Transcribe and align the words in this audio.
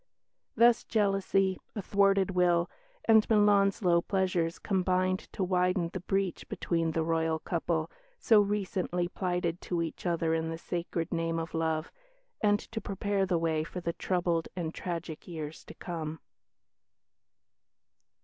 Thus 0.55 0.83
jealousy, 0.83 1.59
a 1.75 1.81
thwarted 1.83 2.31
will, 2.31 2.71
and 3.05 3.29
Milan's 3.29 3.83
low 3.83 4.01
pleasures 4.01 4.57
combined 4.57 5.19
to 5.33 5.43
widen 5.43 5.89
the 5.93 5.99
breach 5.99 6.49
between 6.49 6.93
the 6.93 7.03
Royal 7.03 7.37
couple, 7.37 7.91
so 8.17 8.41
recently 8.41 9.07
plighted 9.07 9.61
to 9.61 9.83
each 9.83 10.07
other 10.07 10.33
in 10.33 10.49
the 10.49 10.57
sacred 10.57 11.11
name 11.13 11.37
of 11.37 11.53
love, 11.53 11.91
and 12.41 12.59
to 12.71 12.81
prepare 12.81 13.27
the 13.27 13.37
way 13.37 13.63
for 13.63 13.79
the 13.79 13.93
troubled 13.93 14.47
and 14.55 14.73
tragic 14.73 15.27
years 15.27 15.63
to 15.65 15.75
come. 15.75 16.19